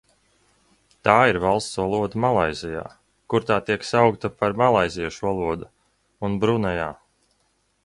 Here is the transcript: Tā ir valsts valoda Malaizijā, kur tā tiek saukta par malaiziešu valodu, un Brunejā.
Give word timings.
Tā 1.07 1.17
ir 1.31 1.37
valsts 1.43 1.77
valoda 1.81 2.21
Malaizijā, 2.23 2.81
kur 3.33 3.45
tā 3.51 3.59
tiek 3.69 3.87
saukta 3.91 4.33
par 4.41 4.57
malaiziešu 4.65 5.29
valodu, 5.31 5.71
un 6.29 6.43
Brunejā. 6.45 6.91